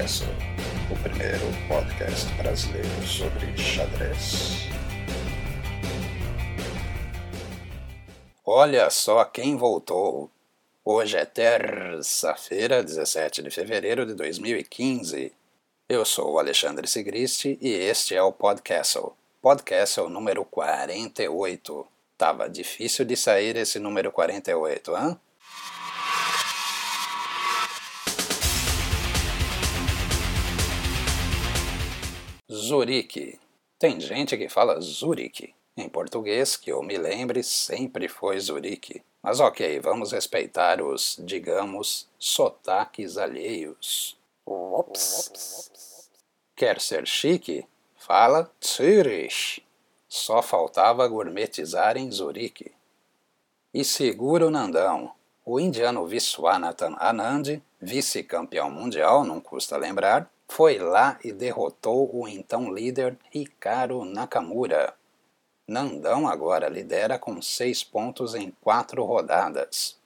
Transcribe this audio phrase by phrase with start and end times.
[0.00, 0.24] Podcast,
[0.90, 4.68] o primeiro podcast brasileiro sobre xadrez.
[8.46, 10.30] Olha só quem voltou!
[10.82, 15.32] Hoje é terça-feira, 17 de fevereiro de 2015.
[15.86, 19.12] Eu sou o Alexandre Sigristi e este é o Podcastle.
[19.42, 21.86] Podcastle número 48.
[22.16, 25.20] Tava difícil de sair esse número 48, hã?
[32.60, 33.38] Zurique.
[33.78, 35.54] Tem gente que fala Zurique.
[35.76, 39.02] Em português, que eu me lembre, sempre foi Zurique.
[39.22, 44.16] Mas ok, vamos respeitar os, digamos, sotaques alheios.
[44.44, 46.10] Ops.
[46.54, 47.66] Quer ser chique?
[47.96, 49.62] Fala Zürich.
[50.08, 52.72] Só faltava gourmetizar em Zurique.
[53.72, 55.12] E segura o Nandão.
[55.44, 62.74] O indiano Viswanathan Anand, vice-campeão mundial, não custa lembrar, foi lá e derrotou o então
[62.74, 64.94] líder Hikaru Nakamura.
[65.66, 69.96] Nandão agora lidera com seis pontos em quatro rodadas.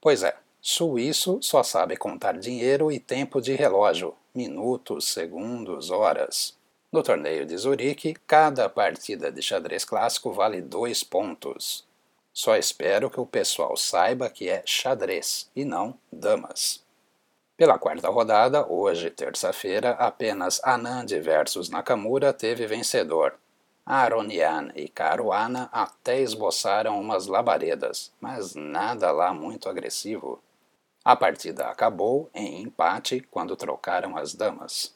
[0.00, 6.56] Pois é, suíço só sabe contar dinheiro e tempo de relógio, minutos, segundos, horas.
[6.90, 11.84] No torneio de Zurique, cada partida de xadrez clássico vale dois pontos.
[12.32, 16.83] Só espero que o pessoal saiba que é xadrez e não damas.
[17.56, 23.38] Pela quarta rodada, hoje, terça-feira, apenas Anand versus Nakamura teve vencedor.
[23.86, 30.42] Aronian e Caruana até esboçaram umas labaredas, mas nada lá muito agressivo.
[31.04, 34.92] A partida acabou em empate quando trocaram as damas.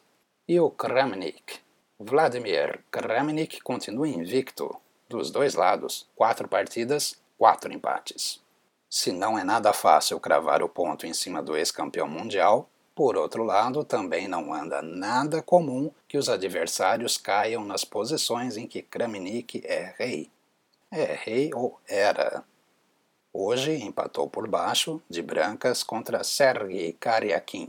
[0.48, 1.60] E o Kramnik?
[1.96, 4.74] Vladimir Kramnik continua invicto.
[5.08, 8.42] Dos dois lados, quatro partidas, quatro empates.
[8.90, 13.44] Se não é nada fácil cravar o ponto em cima do ex-campeão mundial, por outro
[13.44, 19.62] lado, também não anda nada comum que os adversários caiam nas posições em que Kramnik
[19.64, 20.28] é rei.
[20.90, 22.42] É rei ou era.
[23.32, 27.68] Hoje empatou por baixo, de brancas, contra Sergei Karyakin.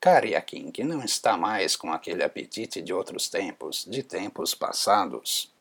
[0.00, 5.52] Karyakin, que não está mais com aquele apetite de outros tempos, de tempos passados.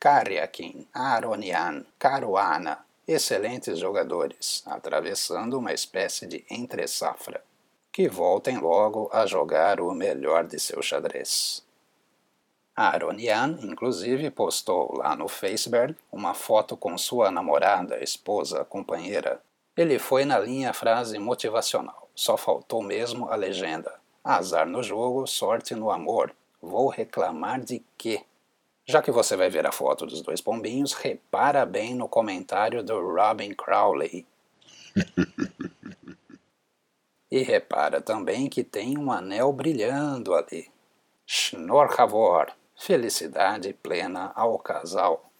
[0.00, 7.42] Karyakin, Aronian, Caruana, excelentes jogadores, atravessando uma espécie de entre-safra.
[7.92, 11.64] Que voltem logo a jogar o melhor de seu xadrez.
[12.76, 19.42] Aronian, inclusive, postou lá no Facebook uma foto com sua namorada, esposa, companheira.
[19.76, 24.00] Ele foi na linha frase motivacional, só faltou mesmo a legenda.
[24.22, 26.34] Azar no jogo, sorte no amor.
[26.60, 28.22] Vou reclamar de quê?
[28.90, 33.14] Já que você vai ver a foto dos dois pombinhos, repara bem no comentário do
[33.14, 34.26] Robin Crowley.
[37.30, 40.68] e repara também que tem um anel brilhando ali.
[41.24, 45.30] Schnorravor, felicidade plena ao casal.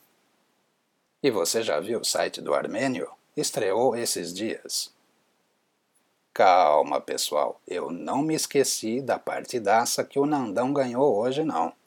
[1.21, 3.11] E você já viu o site do Armênio?
[3.37, 4.95] Estreou esses dias.
[6.33, 11.80] Calma, pessoal, eu não me esqueci da partidaça que o Nandão ganhou hoje, não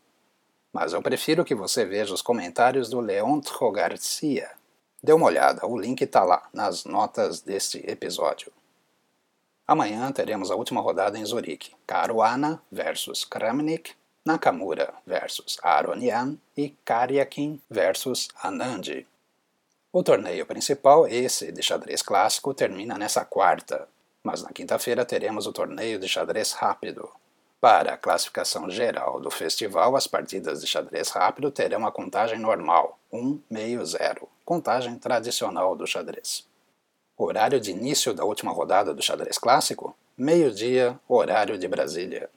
[0.74, 4.50] mas eu prefiro que você veja os comentários do Leontro Garcia.
[5.02, 8.52] Dê uma olhada, o link está lá, nas notas deste episódio.
[9.68, 11.76] Amanhã teremos a última rodada em Zurique.
[11.86, 13.94] Caruana versus Kramnik,
[14.26, 19.06] Nakamura versus Aronian e Karyakin versus Anand.
[19.92, 23.88] O torneio principal, esse de xadrez clássico, termina nessa quarta,
[24.24, 27.10] mas na quinta-feira teremos o torneio de xadrez rápido,
[27.64, 33.00] para a classificação geral do festival, as partidas de xadrez rápido terão a contagem normal,
[33.10, 36.46] 1, meio, 0, contagem tradicional do xadrez.
[37.18, 39.96] Horário de início da última rodada do xadrez clássico?
[40.18, 42.30] Meio-dia, horário de Brasília.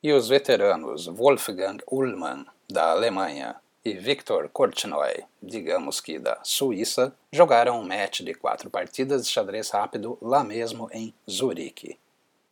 [0.00, 7.80] E os veteranos Wolfgang Ullmann, da Alemanha, e Victor Korchnoi, digamos que da Suíça, jogaram
[7.80, 11.98] um match de quatro partidas de xadrez rápido lá mesmo em Zurique.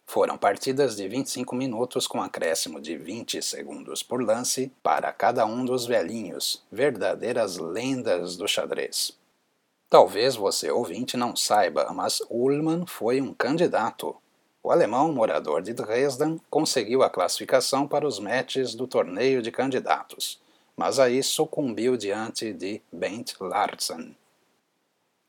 [0.06, 5.66] Foram partidas de 25 minutos com acréscimo de 20 segundos por lance para cada um
[5.66, 9.12] dos velhinhos, verdadeiras lendas do xadrez.
[9.90, 14.16] Talvez você ouvinte não saiba, mas Ullmann foi um candidato.
[14.62, 20.40] O alemão morador de Dresden conseguiu a classificação para os matches do torneio de candidatos
[20.78, 24.16] mas aí sucumbiu diante de Bent Larsen.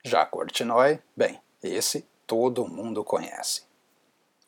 [0.05, 3.63] Já Korchnoi, bem, esse todo mundo conhece.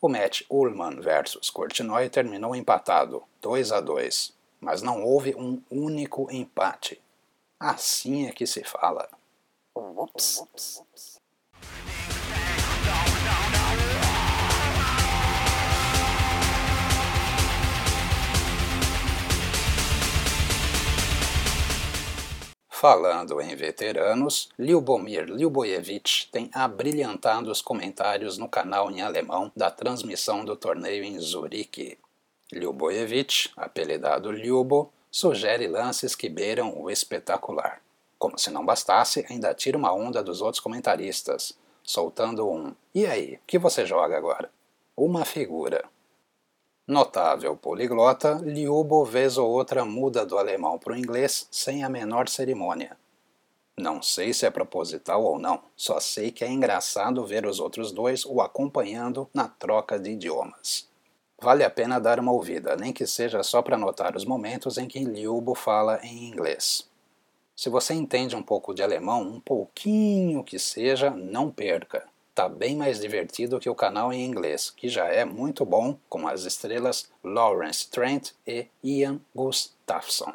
[0.00, 6.30] O match Ullmann versus Korchnoi terminou empatado, 2 a 2, mas não houve um único
[6.30, 7.02] empate.
[7.58, 9.08] Assim é que se fala.
[9.74, 10.46] Ups.
[22.82, 30.44] Falando em veteranos, Lyubomir Lyuboyevich tem abrilhantado os comentários no canal em alemão da transmissão
[30.44, 31.96] do torneio em Zurique.
[32.50, 37.80] Lyuboyevich, apelidado Lyubo, sugere lances que beiram o espetacular.
[38.18, 43.38] Como se não bastasse, ainda tira uma onda dos outros comentaristas, soltando um E aí,
[43.46, 44.50] que você joga agora?
[44.96, 45.84] Uma figura.
[46.86, 52.28] Notável poliglota, Liubo vez ou outra muda do alemão para o inglês sem a menor
[52.28, 52.96] cerimônia.
[53.78, 57.92] Não sei se é proposital ou não, só sei que é engraçado ver os outros
[57.92, 60.88] dois o acompanhando na troca de idiomas.
[61.40, 64.88] Vale a pena dar uma ouvida, nem que seja só para notar os momentos em
[64.88, 66.90] que Liubo fala em inglês.
[67.54, 72.76] Se você entende um pouco de alemão, um pouquinho que seja, não perca tá bem
[72.76, 77.10] mais divertido que o canal em inglês, que já é muito bom com as estrelas
[77.22, 80.34] Lawrence Trent e Ian Gustafsson.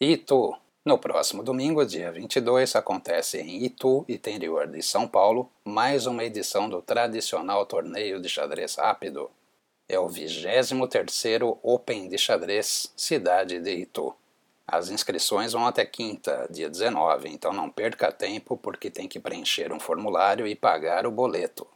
[0.00, 0.54] Itu.
[0.84, 6.68] No próximo domingo, dia 22, acontece em Itu, interior de São Paulo, mais uma edição
[6.68, 9.28] do tradicional torneio de xadrez rápido.
[9.88, 14.14] É o 23º Open de xadrez Cidade de Itu.
[14.64, 19.72] As inscrições vão até quinta, dia 19, então não perca tempo porque tem que preencher
[19.72, 21.66] um formulário e pagar o boleto.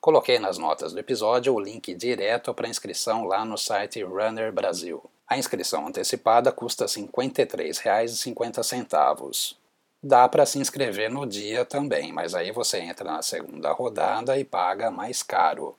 [0.00, 5.02] Coloquei nas notas do episódio o link direto para inscrição lá no site Runner Brasil.
[5.26, 9.56] A inscrição antecipada custa R$ 53,50.
[10.02, 14.44] Dá para se inscrever no dia também, mas aí você entra na segunda rodada e
[14.44, 15.74] paga mais caro.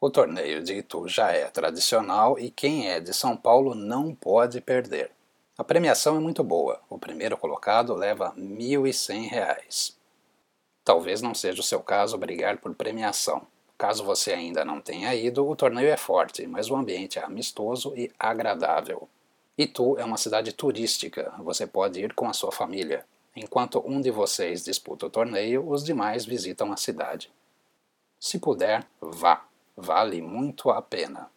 [0.00, 4.58] O torneio de Itu já é tradicional e quem é de São Paulo não pode
[4.60, 5.10] perder.
[5.56, 9.94] A premiação é muito boa, o primeiro colocado leva R$ 1.100.
[10.82, 13.46] Talvez não seja o seu caso brigar por premiação,
[13.78, 17.92] Caso você ainda não tenha ido, o torneio é forte, mas o ambiente é amistoso
[17.96, 19.08] e agradável.
[19.56, 23.04] Itu é uma cidade turística, você pode ir com a sua família.
[23.34, 27.30] Enquanto um de vocês disputa o torneio, os demais visitam a cidade.
[28.20, 29.44] Se puder, vá,
[29.76, 31.30] vale muito a pena.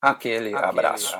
[0.00, 1.16] Aquele, abraço.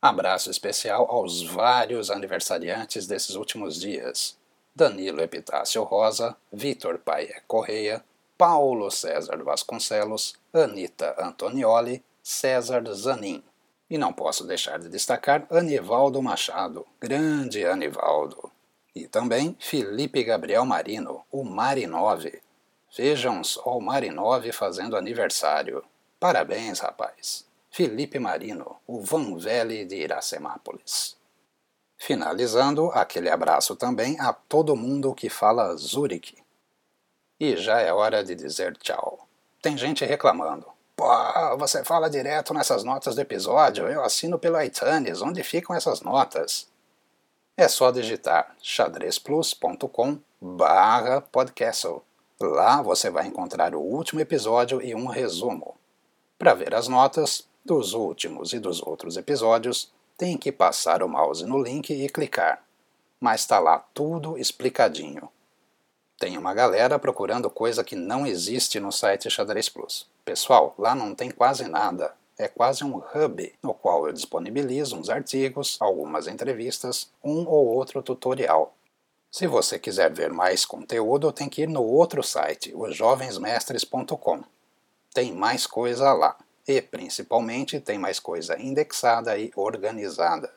[0.00, 4.36] Abraço, especial aos vários aniversariantes desses últimos dias.
[4.74, 8.02] Danilo Epitácio Rosa, Vitor Paia Correia,
[8.38, 13.44] Paulo César Vasconcelos, Anita Antonioli, César Zanin.
[13.88, 18.50] E não posso deixar de destacar Anivaldo Machado, grande Anivaldo.
[18.94, 22.42] E também Felipe Gabriel Marino, o Marinove.
[22.96, 25.84] Vejam só o Marinove fazendo aniversário.
[26.22, 27.44] Parabéns, rapaz.
[27.68, 31.16] Felipe Marino, o Van Velle de Iracemápolis.
[31.98, 36.36] Finalizando, aquele abraço também a todo mundo que fala Zurich.
[37.40, 39.26] E já é hora de dizer tchau.
[39.60, 40.64] Tem gente reclamando.
[40.94, 41.08] Pô,
[41.58, 46.68] você fala direto nessas notas do episódio, eu assino pelo iTunes, onde ficam essas notas?
[47.56, 52.00] É só digitar xadrezplus.com barra podcastle.
[52.40, 55.81] Lá você vai encontrar o último episódio e um resumo.
[56.42, 61.46] Para ver as notas dos últimos e dos outros episódios, tem que passar o mouse
[61.46, 62.64] no link e clicar.
[63.20, 65.28] Mas está lá tudo explicadinho.
[66.18, 70.08] Tem uma galera procurando coisa que não existe no site Xadrez Plus.
[70.24, 72.12] Pessoal, lá não tem quase nada.
[72.36, 78.02] É quase um hub no qual eu disponibilizo uns artigos, algumas entrevistas, um ou outro
[78.02, 78.74] tutorial.
[79.30, 84.42] Se você quiser ver mais conteúdo, tem que ir no outro site, o jovensmestres.com.
[85.12, 90.52] Tem mais coisa lá e, principalmente, tem mais coisa indexada e organizada.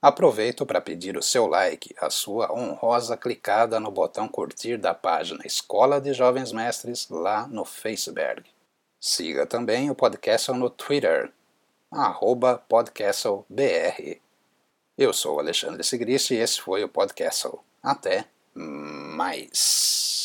[0.00, 5.46] Aproveito para pedir o seu like, a sua honrosa clicada no botão curtir da página
[5.46, 8.44] Escola de Jovens Mestres lá no Facebook.
[9.00, 11.32] Siga também o podcast no Twitter,
[11.90, 14.20] arroba podcastlebr.
[14.98, 17.48] Eu sou Alexandre Sigrist e esse foi o Podcast.
[17.82, 18.24] Até
[18.54, 20.15] mais.